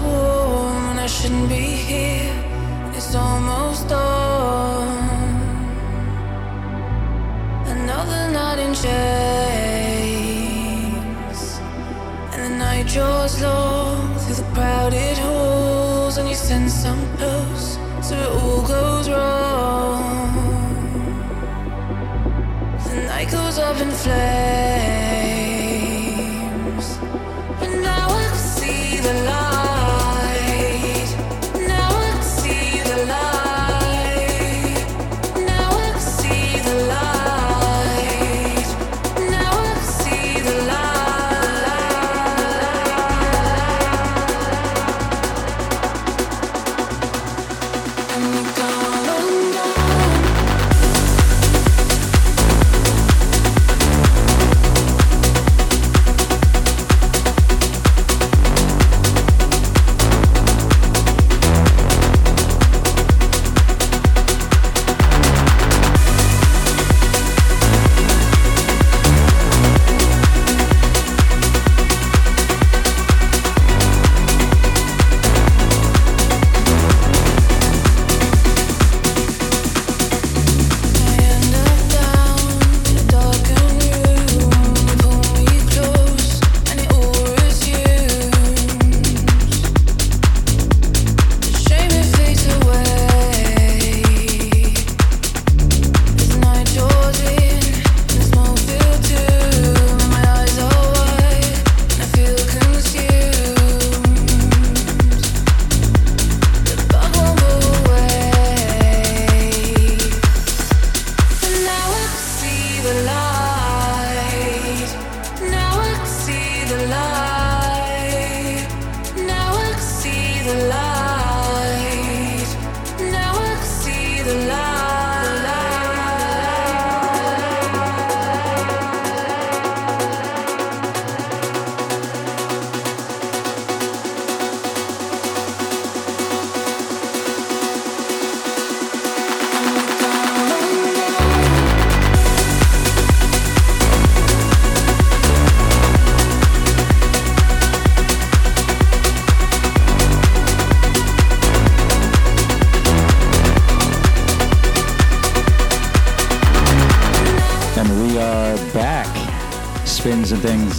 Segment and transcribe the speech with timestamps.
[0.00, 2.34] warm and I shouldn't be here.
[2.94, 4.05] It's almost dark.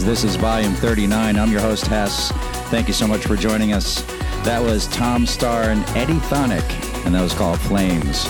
[0.08, 1.38] This is volume 39.
[1.38, 2.32] I'm your host, Hess.
[2.72, 4.04] Thank you so much for joining us.
[4.46, 8.26] That was Tom Staar and Eddie Thoneick, and that was called Flames.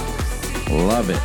[0.71, 1.21] Love it.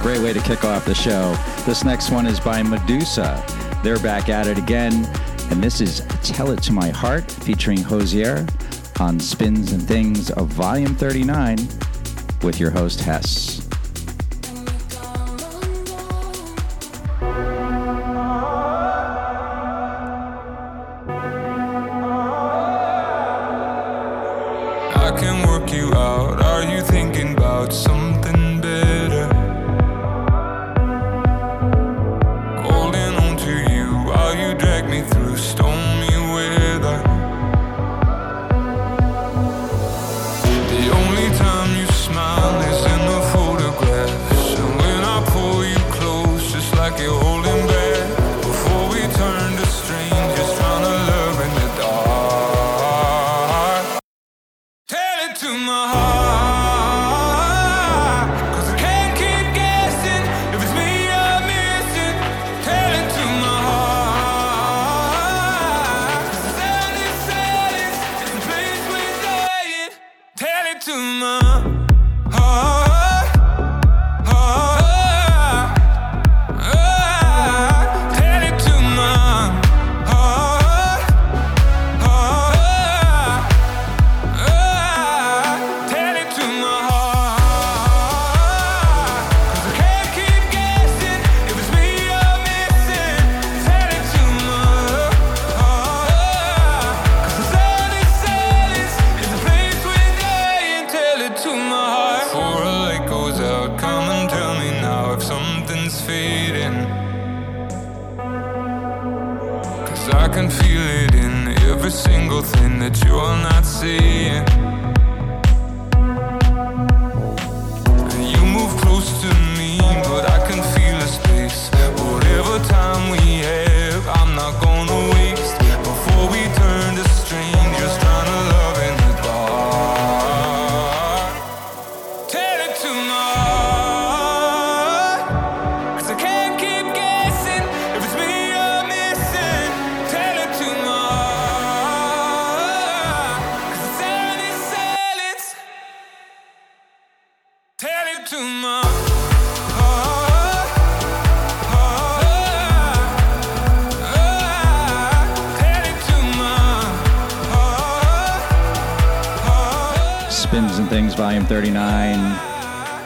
[0.00, 1.34] Great way to kick off the show.
[1.66, 3.82] This next one is by Meduza.
[3.82, 4.92] They're back at it again,
[5.50, 8.46] and this is Tell It to My Heart featuring Hozier
[9.00, 11.56] on Spins and Things of volume 39
[12.44, 13.65] with your host, Hess.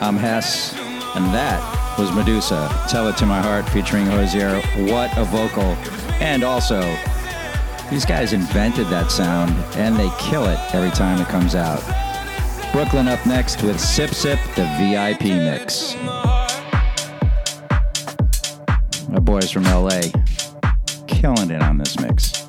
[0.03, 0.73] I'm Hess,
[1.15, 2.89] and that was Meduza.
[2.89, 4.59] Tell It to My Heart featuring Hozier.
[4.91, 5.77] What a vocal.
[6.23, 6.81] And also,
[7.91, 11.81] these guys invented that sound, and they kill it every time it comes out.
[12.73, 15.95] BRKLYN up next with Sip Sip, the VIP mix.
[19.11, 20.01] My boys from LA,
[21.09, 22.49] killing it on this mix.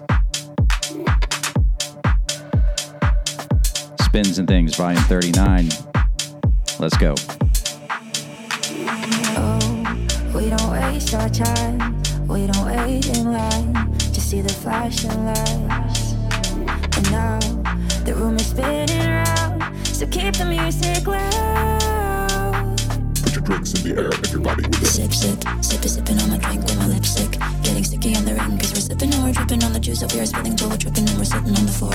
[4.05, 5.90] Spins and Things, Volume 39.
[6.81, 7.13] Let's go.
[9.37, 12.01] Oh, we don't waste our time.
[12.27, 16.13] We don't wait in line to see the flashing lights.
[16.97, 17.37] And now
[18.03, 21.80] the room is spinning round, so keep the music loud.
[23.51, 24.87] Drinks in the air, everybody with it.
[24.87, 27.35] Sip, sip, sip, sipping on my drink with my lipstick.
[27.67, 30.07] Getting sticky on the ring, cause we're sipping and we're dripping on the juice that
[30.15, 31.91] we are spilling till we're tripping and we're sitting on the floor.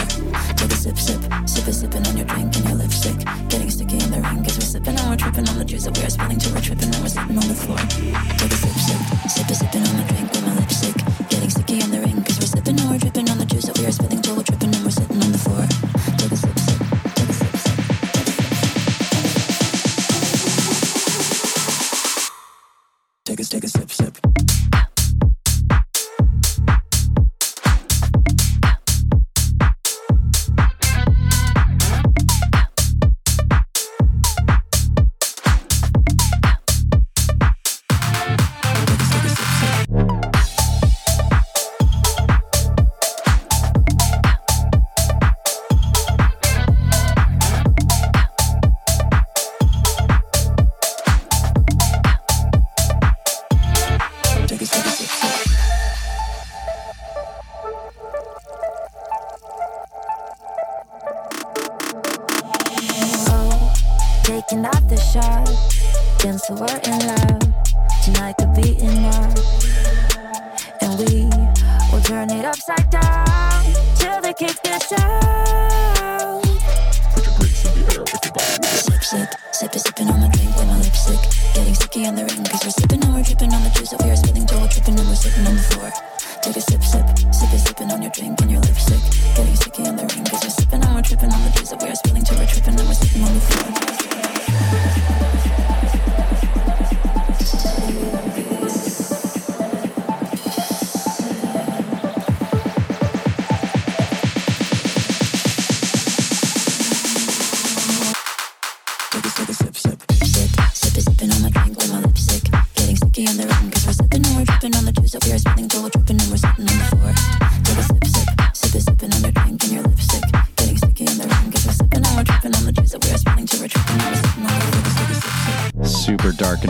[0.60, 1.16] Take a sip, sip,
[1.48, 3.16] sip, sipping on your drink and your lipstick.
[3.48, 5.96] Getting sticky on the ring, cause we're sipping and we're tripping on the juice that
[5.96, 7.80] we are spilling till we're tripping and we're sitting on the floor.
[8.36, 10.96] Take a sip, sip, sip, sipping on my drink with my lipstick.
[11.32, 13.80] Getting sticky on the ring, cause we're sipping and we're dripping on the juice that
[13.80, 14.15] we are spilling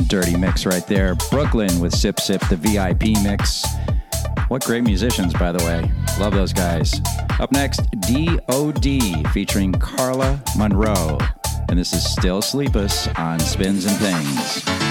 [0.08, 1.14] dirty mix right there.
[1.14, 3.64] BRKLYN with Sip Sip, the VIP mix.
[4.48, 5.90] What great musicians, by the way.
[6.20, 7.00] Love those guys.
[7.40, 11.18] Up next, DOD featuring Carla Monroe.
[11.68, 14.85] And this is Still Sleepless on Spins and Things.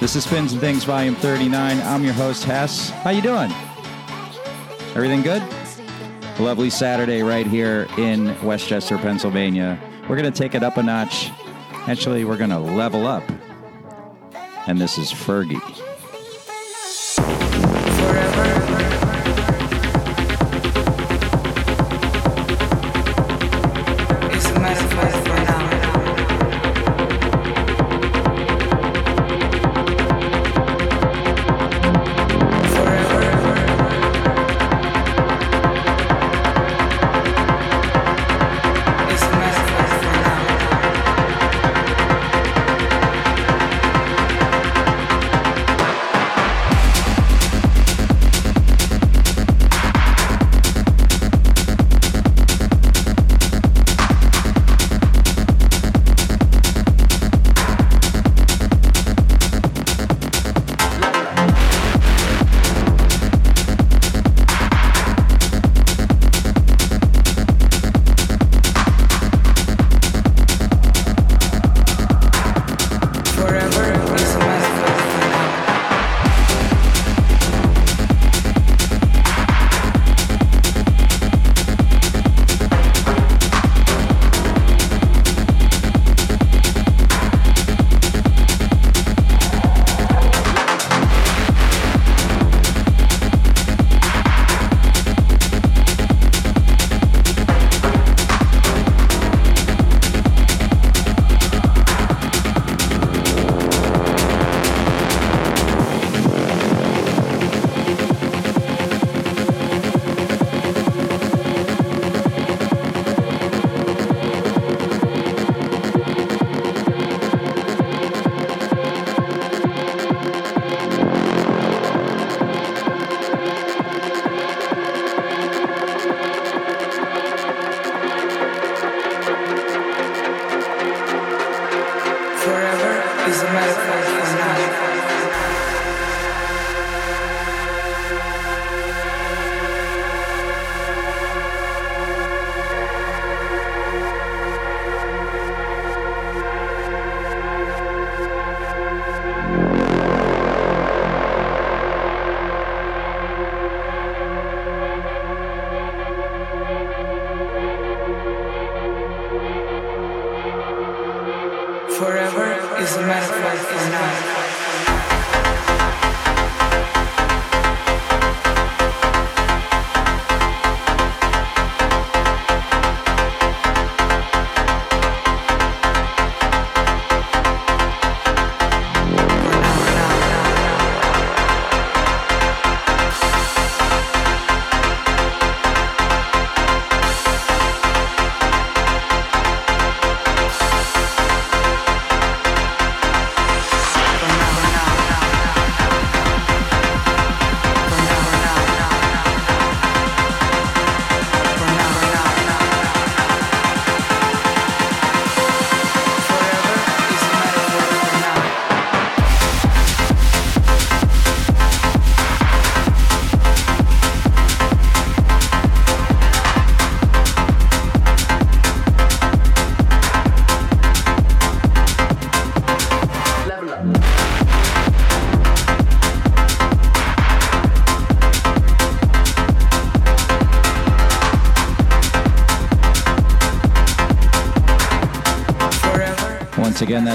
[0.00, 1.80] This is Spins and Things Volume 39.
[1.80, 2.90] I'm your host, Hess.
[2.90, 3.50] How you doing?
[4.94, 5.42] Everything good?
[6.38, 9.80] Lovely Saturday right here in Westchester, Pennsylvania.
[10.02, 11.30] We're going to take it up a notch.
[11.86, 13.22] Actually, we're going to level up.
[14.66, 15.93] And this is Fergire.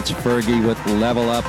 [0.10, 1.46] That's Fergire with Level Up.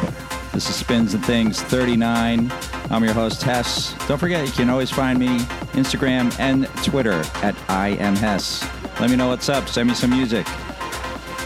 [0.52, 2.52] This is Spins and Things 39.
[2.90, 3.94] I'm your host, Hess.
[4.06, 5.38] Don't forget, you can always find me
[5.72, 8.62] Instagram and Twitter at I am Hess.
[9.00, 9.68] Let me know what's up.
[9.68, 10.44] Send me some music.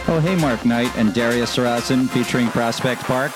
[0.08, 3.32] Oh, hey, Mark Knight and Darius Syrossian featuring Prospect Park.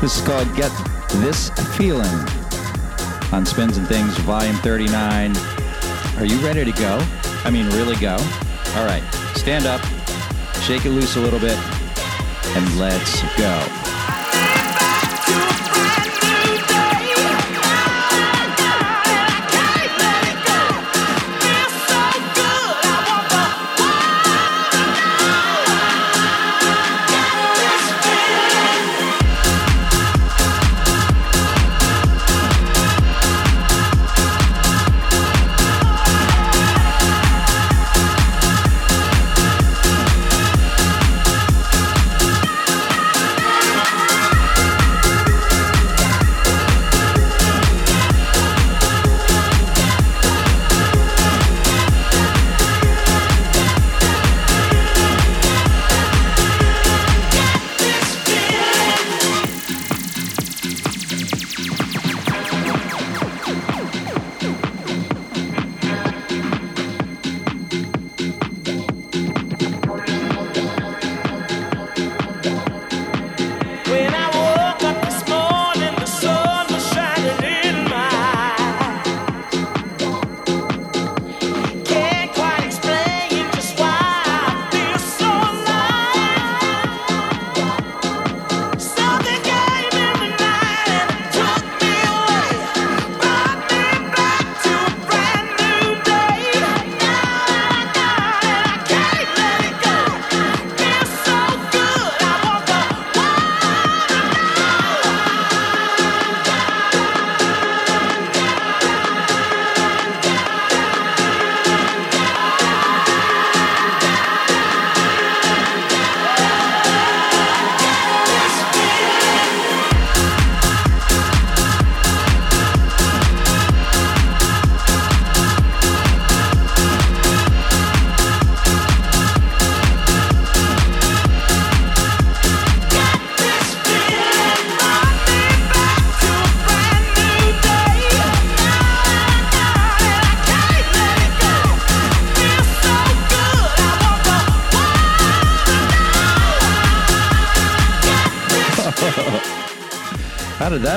[0.00, 0.72] This is called Get
[1.20, 2.06] This Feeling
[3.30, 5.36] on Spins and Things, Volume 39.
[6.16, 6.98] Are you ready to go?
[7.44, 8.16] I mean, really go?
[8.74, 9.02] All right,
[9.34, 9.80] stand up,
[10.68, 11.56] shake it loose a little bit,
[12.54, 13.58] and let's go.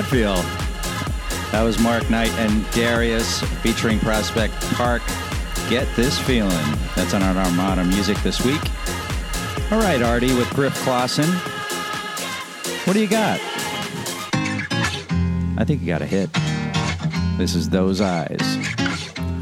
[0.01, 0.35] That feel?
[1.51, 5.03] That was Mark Knight and Darius featuring Prospect Park.
[5.69, 6.49] Get this feeling.
[6.95, 8.61] That's on our Armada Music this week.
[9.71, 11.29] All right, ARTY with Griff Clawson.
[12.85, 13.39] What do you got?
[15.59, 16.31] I think you got a hit.
[17.37, 18.41] This is Those Eyes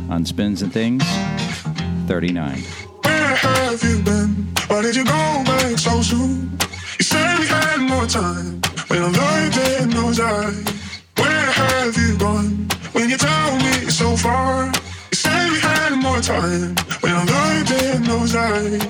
[0.10, 1.06] on Spins and Things
[2.08, 2.60] 39.
[3.04, 4.48] Where have you been?
[4.68, 5.12] Why did you go
[5.46, 6.60] back so soon?
[6.98, 8.59] You said we had more time
[8.90, 10.66] when I looked in those eyes.
[11.18, 12.68] Where have you gone?
[12.94, 14.66] When you tell me so far,
[15.12, 18.82] you said we had more time when I looked in those eyes.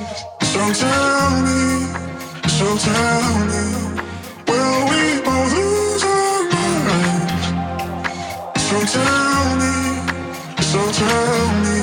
[0.54, 1.62] So tell me,
[2.58, 3.64] so tell me,
[4.48, 7.46] will we both lose our minds?
[8.68, 9.76] So tell me,
[10.72, 11.79] so tell me.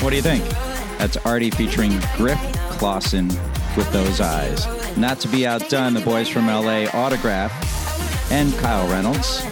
[0.00, 0.44] What do you think?
[0.98, 2.38] That's ARTY featuring Griff
[2.78, 3.28] Clawson
[3.76, 4.66] with Those Eyes.
[4.96, 7.50] Not to be outdone, the boys from LA Autograf
[8.30, 9.42] and Kyle Reynolds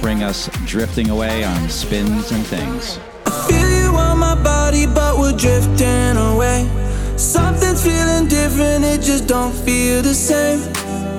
[0.00, 2.98] bring us drifting away on spins and things.
[3.24, 6.68] I Feel you on my body, but we're drifting away.
[7.16, 10.60] Something's feeling different, it just don't feel the same.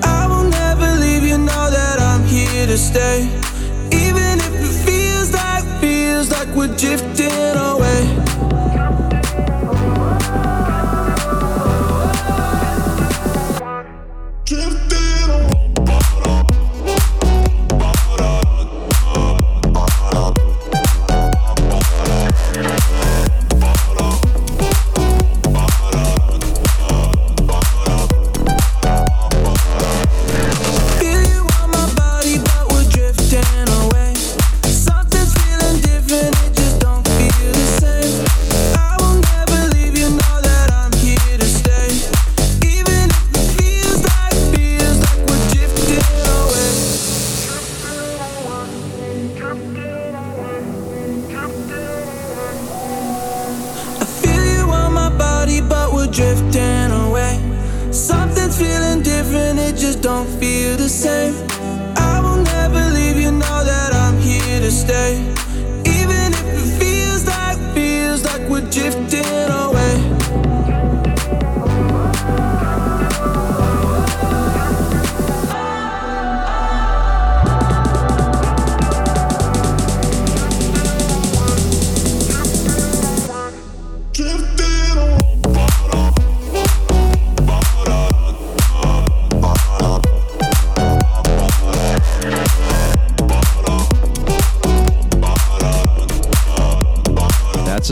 [0.04, 3.24] I will never leave you, know that I'm here to stay.
[3.92, 7.73] Even if it feels like, feels like we're drifting away.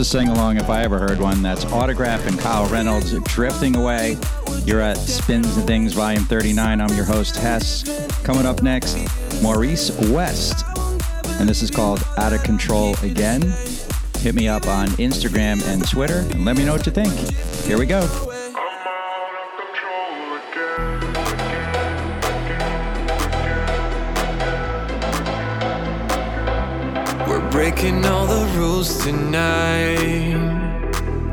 [0.02, 1.42] A sing along if I ever heard one.
[1.42, 4.16] That's Autograf and Kyle Reynolds drifting away.
[4.64, 6.80] You're at Spins and Things, Volume 39.
[6.80, 7.84] I'm your host, Hess.
[8.24, 8.96] Coming up next,
[9.44, 10.64] Maurice West.
[11.38, 13.42] And this is called Out of Control Again.
[14.18, 17.12] Hit me up on Instagram and Twitter and let me know what you think.
[17.64, 18.31] Here we go.
[27.74, 30.36] breaking all the rules tonight.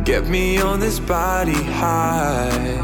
[0.04, 2.78] Get me on this body high.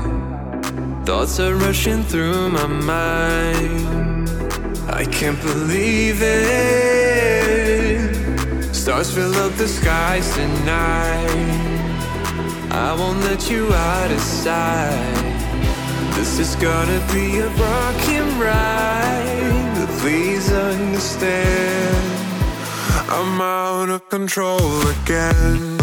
[1.06, 4.30] Thoughts are rushing through my mind.
[4.90, 6.36] I can't believe it.
[8.76, 11.62] Stars fill up the skies tonight.
[12.72, 15.24] I won't let you out of sight.
[16.16, 19.74] This is gonna be a broken ride.
[19.76, 22.15] But please understand.
[23.08, 25.75] I'm out of control again.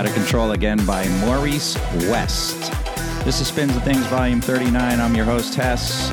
[0.00, 1.76] Out of Control again by Maurice
[2.08, 2.72] West.
[3.26, 4.98] This is Spins of Things Volume 39.
[4.98, 6.10] I'm your host, Hess.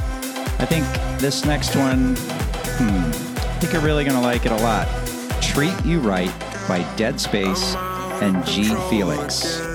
[0.60, 0.86] I think
[1.21, 4.89] this next one, hmm, I think you're really going to like it a lot.
[5.41, 6.34] Treat You Right
[6.67, 9.66] by Dead Space and G Felix.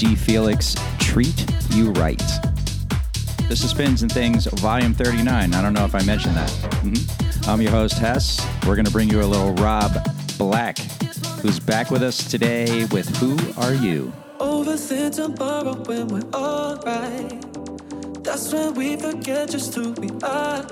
[0.00, 2.22] G Felix Treat You Right.
[3.50, 5.52] This is Spins and Things, Volume 39.
[5.52, 6.48] I don't know if I mentioned that.
[6.82, 7.46] Mhm.
[7.46, 8.40] I'm your host, Hess.
[8.66, 9.92] We're going to bring you a little Rob
[10.38, 10.78] Black,
[11.42, 14.10] who's back with us today with Who Are You?
[14.38, 17.44] Overthink tomorrow when we're alright.
[18.24, 20.64] That's when we forget just who we are.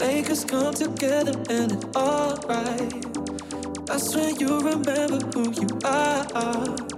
[0.00, 3.86] Make us come together and it's alright.
[3.86, 6.95] That's when you remember who you are.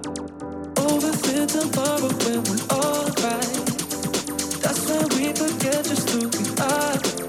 [1.46, 3.66] Tomorrow when we're alright.
[4.60, 7.27] That's when we forget just who we are.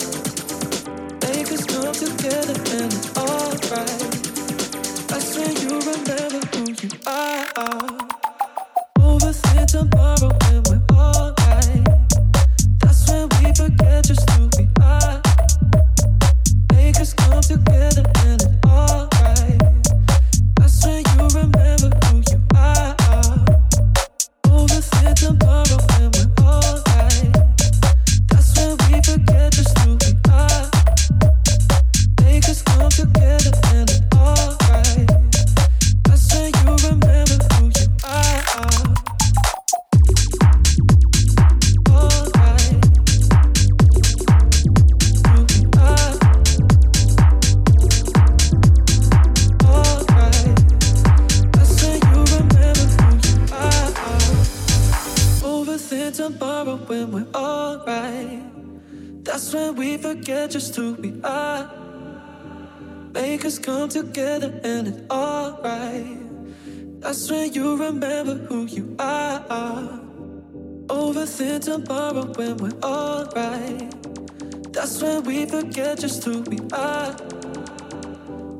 [71.59, 74.73] Overthink tomorrow when we're alright.
[74.73, 77.15] That's when we forget just who we are.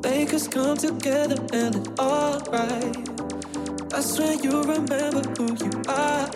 [0.03, 3.89] Make us come together and it's alright.
[3.89, 6.27] That's when you remember who you are.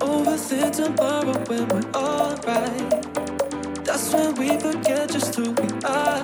[0.00, 3.84] Overthink tomorrow when we're alright.
[3.84, 6.22] That's when we forget just who we are.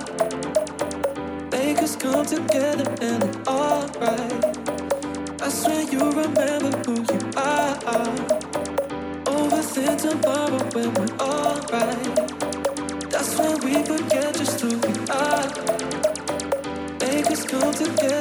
[1.51, 5.37] Make us come together and it's alright.
[5.37, 8.38] That's when you remember who you are.
[17.79, 18.18] Together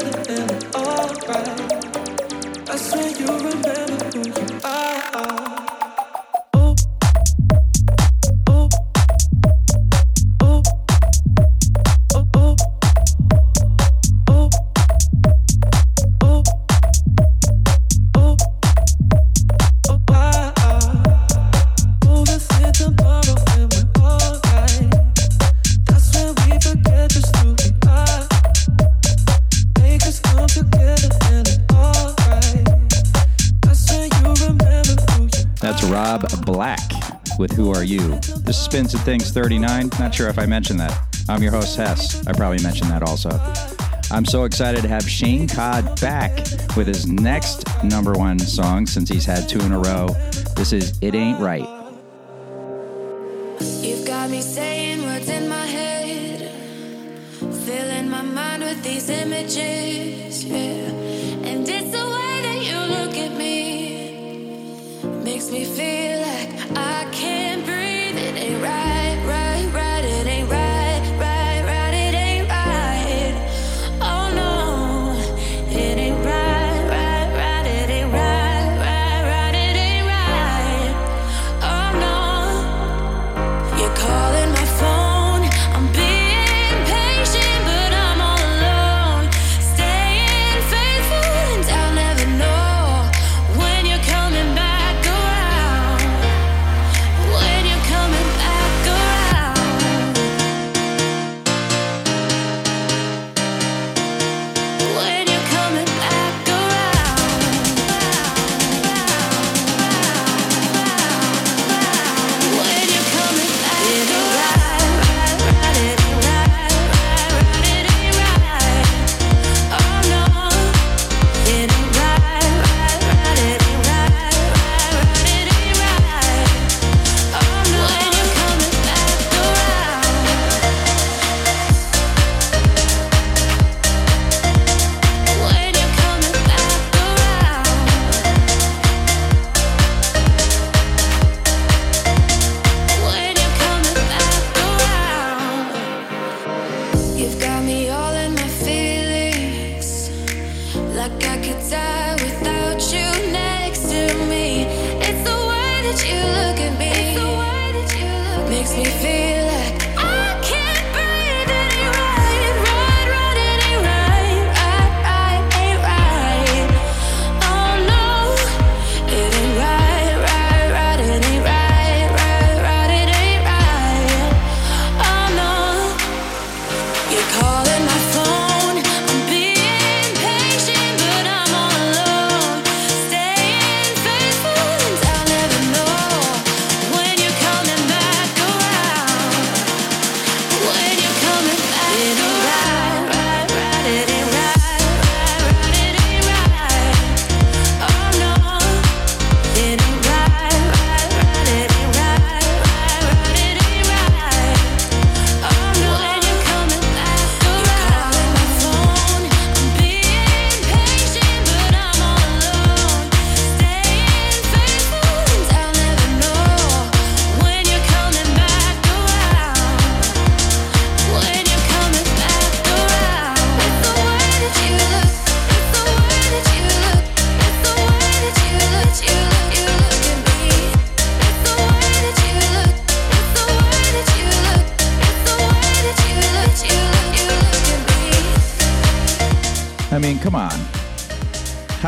[37.88, 38.18] You?
[38.44, 39.88] This is Spins and Things 39.
[39.98, 40.92] Not sure if I mentioned that.
[41.26, 42.26] I'm your host, Hess.
[42.26, 43.30] I probably mentioned that also.
[44.14, 46.36] I'm so excited to have Shane Codd back
[46.76, 50.08] with his next number one song since he's had two in a row.
[50.54, 51.66] This is It Ain't Right.
[53.80, 56.50] You've got me saying words in my head,
[57.64, 60.90] filling my mind with these images, yeah.
[61.48, 64.74] And it's the way that you look at me,
[65.24, 66.27] makes me feel like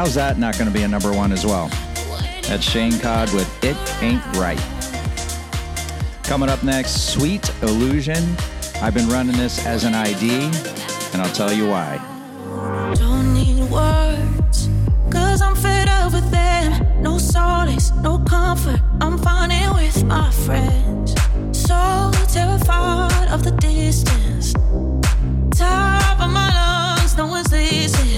[0.01, 1.69] How's that not going to be a number one as well?
[2.49, 4.59] That's Shane Codd with It Ain't Right.
[6.23, 8.35] Coming up next, Sweet Illusion.
[8.81, 10.31] I've been running this as an ID,
[11.13, 11.99] and I'll tell you why.
[12.95, 14.71] Don't need words,
[15.11, 17.03] cause I'm fed up with them.
[17.03, 21.13] No solace, no comfort, I'm finding with my friends.
[21.53, 24.55] So terrified of the distance.
[25.55, 28.10] Top of my lungs, no one's listening.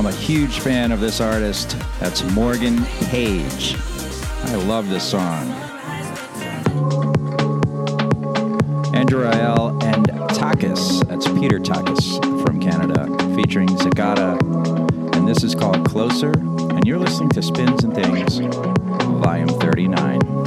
[0.00, 1.76] I'm a huge fan of this artist.
[1.98, 3.76] That's Morgan Page.
[4.44, 5.50] I love this song.
[8.94, 11.06] Andrew Rayel and Takis.
[11.06, 14.40] That's Peter Takis from Canada, featuring Zagata.
[15.16, 16.32] And this is called Closer.
[16.32, 20.39] And you're listening to Spins and Things, Volume 39.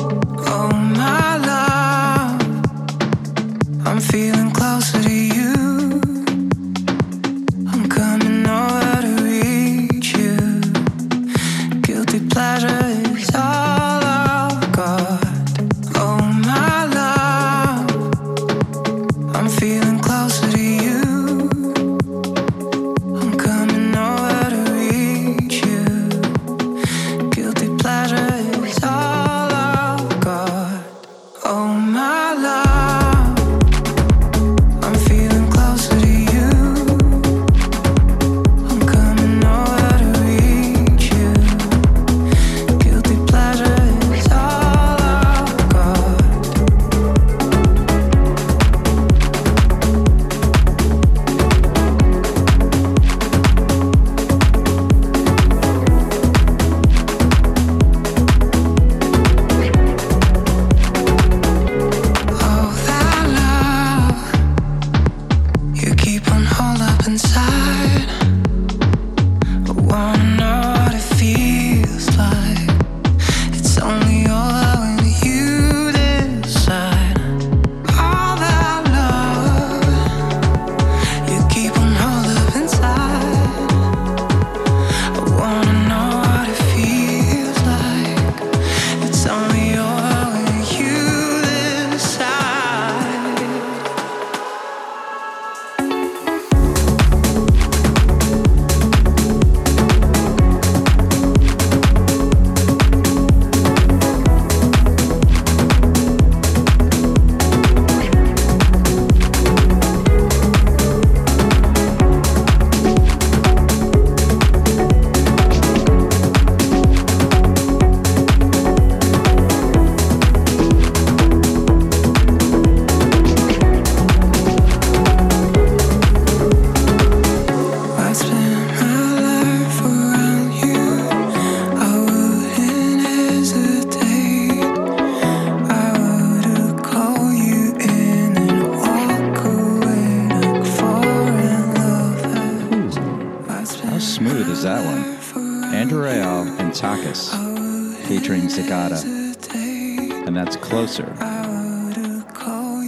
[150.84, 151.06] Closer.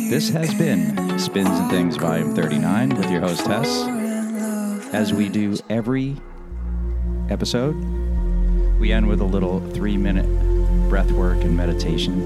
[0.09, 3.87] This has been Spins and Things Volume 39 with your host Hess.
[4.93, 6.17] As we do every
[7.29, 7.71] episode,
[8.81, 10.25] we end with a little three minute
[10.89, 12.19] breath work and meditation.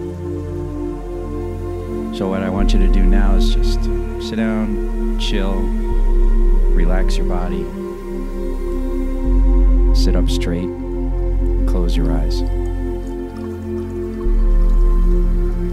[2.16, 3.84] So, what I want you to do now is just
[4.28, 5.54] sit down, chill,
[6.74, 7.64] relax your body,
[9.94, 10.70] sit up straight,
[11.68, 12.59] close your eyes.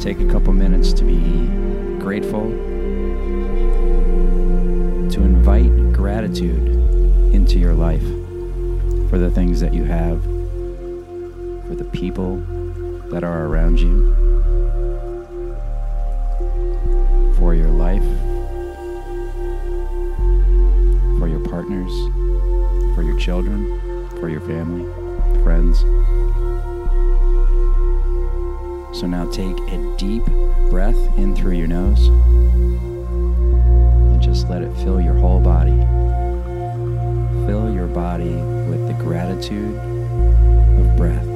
[0.06, 1.18] Take a couple minutes to be
[1.98, 2.48] grateful,
[5.10, 6.68] to invite gratitude
[7.34, 8.06] into your life
[9.10, 12.36] for the things that you have, for the people
[13.10, 14.14] that are around you,
[17.36, 18.06] for your life,
[21.18, 21.90] for your partners,
[22.94, 24.84] for your children, for your family,
[25.42, 25.84] friends.
[28.96, 30.24] So now take a deep
[30.70, 32.08] breath in through your nose
[34.08, 35.76] and just let it fill your whole body.
[37.46, 38.34] Fill your body
[38.70, 41.28] with the gratitude of breath.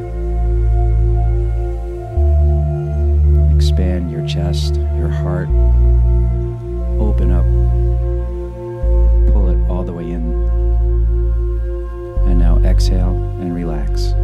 [3.54, 5.50] Expand your chest, your heart.
[6.98, 7.44] Open up.
[9.34, 10.32] Pull it all the way in.
[12.26, 14.14] And now exhale and relax.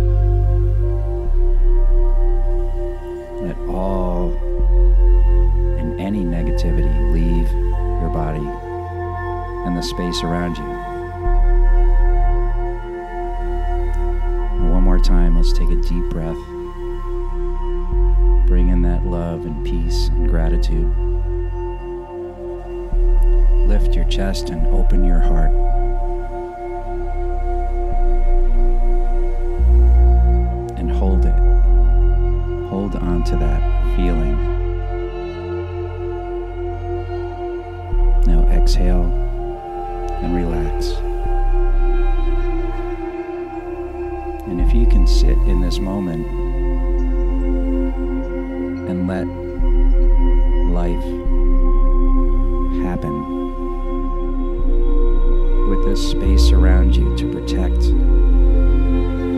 [9.87, 10.65] Space around you.
[14.55, 16.37] And one more time, let's take a deep breath.
[18.47, 20.93] Bring in that love and peace and gratitude.
[23.69, 25.66] Lift your chest and open your heart.
[40.23, 40.91] And relax.
[44.49, 46.27] And if you can sit in this moment
[48.89, 49.27] and let
[50.73, 51.05] life
[52.85, 53.15] happen
[55.69, 57.83] with this space around you to protect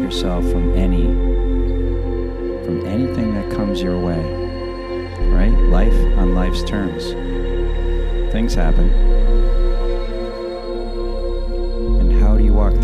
[0.03, 1.07] yourself from any
[2.65, 4.39] from anything that comes your way
[5.39, 5.53] right?
[5.53, 7.13] Life on life's terms.
[8.33, 9.18] Things happen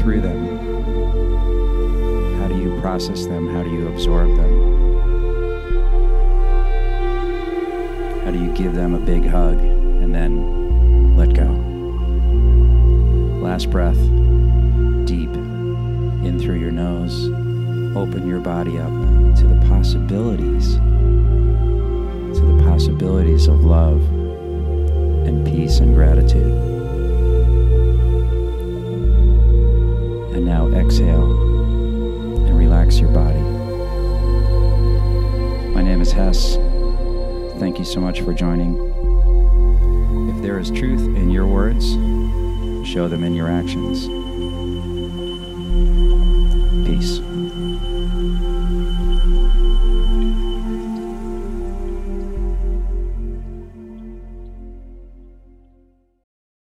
[0.05, 0.40] through them
[2.38, 4.74] how do you process them how do you absorb them
[8.24, 11.44] How do you give them a big hug and then let go?
[13.44, 13.98] Last breath,
[15.05, 17.28] deep in through your nose.
[17.94, 18.88] Open your body up
[19.36, 24.00] to the possibilities, to the possibilities of love
[25.26, 26.73] and peace and gratitude.
[30.35, 31.30] And now exhale
[32.47, 33.39] and relax your body.
[35.72, 36.57] My name is Hess.
[37.61, 38.74] Thank you so much for joining.
[40.30, 41.93] If there is truth in your words,
[42.85, 44.09] show them in your actions.